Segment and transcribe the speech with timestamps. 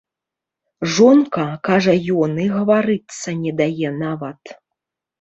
[0.95, 4.61] Жонка, кажа ён, і гаварыцца не дае нават.